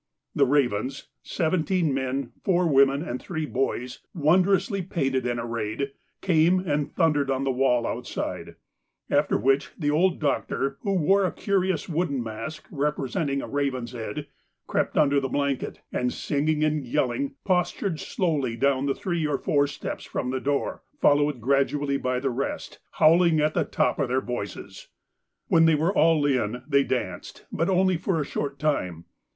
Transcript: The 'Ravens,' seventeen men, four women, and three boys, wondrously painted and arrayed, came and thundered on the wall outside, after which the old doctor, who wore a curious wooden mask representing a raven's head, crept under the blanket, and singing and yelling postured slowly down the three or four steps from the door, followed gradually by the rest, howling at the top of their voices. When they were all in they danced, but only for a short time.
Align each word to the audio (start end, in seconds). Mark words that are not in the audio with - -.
The 0.33 0.47
'Ravens,' 0.47 1.09
seventeen 1.21 1.93
men, 1.93 2.31
four 2.43 2.65
women, 2.67 3.03
and 3.03 3.21
three 3.21 3.45
boys, 3.45 3.99
wondrously 4.15 4.81
painted 4.81 5.27
and 5.27 5.39
arrayed, 5.39 5.91
came 6.21 6.59
and 6.59 6.91
thundered 6.91 7.29
on 7.29 7.43
the 7.43 7.51
wall 7.51 7.85
outside, 7.85 8.55
after 9.11 9.37
which 9.37 9.69
the 9.77 9.91
old 9.91 10.19
doctor, 10.19 10.79
who 10.81 10.93
wore 10.95 11.23
a 11.27 11.31
curious 11.31 11.87
wooden 11.87 12.23
mask 12.23 12.65
representing 12.71 13.43
a 13.43 13.47
raven's 13.47 13.91
head, 13.91 14.25
crept 14.65 14.97
under 14.97 15.19
the 15.19 15.29
blanket, 15.29 15.81
and 15.91 16.11
singing 16.11 16.63
and 16.63 16.83
yelling 16.83 17.35
postured 17.45 17.99
slowly 17.99 18.55
down 18.57 18.87
the 18.87 18.95
three 18.95 19.27
or 19.27 19.37
four 19.37 19.67
steps 19.67 20.03
from 20.03 20.31
the 20.31 20.39
door, 20.41 20.81
followed 20.99 21.39
gradually 21.39 21.97
by 21.97 22.19
the 22.19 22.31
rest, 22.31 22.79
howling 22.93 23.39
at 23.39 23.53
the 23.53 23.65
top 23.65 23.99
of 23.99 24.07
their 24.09 24.19
voices. 24.19 24.87
When 25.47 25.65
they 25.65 25.75
were 25.75 25.93
all 25.93 26.25
in 26.25 26.63
they 26.67 26.83
danced, 26.83 27.45
but 27.51 27.69
only 27.69 27.97
for 27.97 28.19
a 28.19 28.25
short 28.25 28.57
time. 28.57 29.05